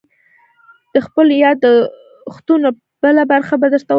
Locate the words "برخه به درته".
3.31-3.79